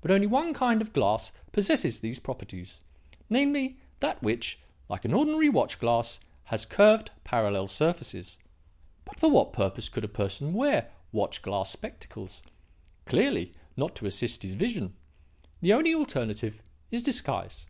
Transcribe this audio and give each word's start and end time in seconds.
But 0.00 0.12
only 0.12 0.28
one 0.28 0.54
kind 0.54 0.80
of 0.80 0.92
glass 0.92 1.32
possesses 1.50 1.98
these 1.98 2.20
properties; 2.20 2.76
namely, 3.28 3.78
that 3.98 4.22
which, 4.22 4.60
like 4.88 5.04
an 5.04 5.12
ordinary 5.12 5.48
watch 5.48 5.80
glass, 5.80 6.20
has 6.44 6.64
curved, 6.64 7.10
parallel 7.24 7.66
surfaces. 7.66 8.38
But 9.04 9.18
for 9.18 9.28
what 9.28 9.52
purpose 9.52 9.88
could 9.88 10.04
a 10.04 10.08
person 10.08 10.54
wear 10.54 10.92
'watch 11.10 11.42
glass' 11.42 11.70
spectacles? 11.72 12.44
Clearly, 13.06 13.54
not 13.76 13.96
to 13.96 14.06
assist 14.06 14.44
his 14.44 14.54
vision. 14.54 14.94
The 15.60 15.72
only 15.72 15.92
alternative 15.96 16.62
is 16.92 17.02
disguise. 17.02 17.66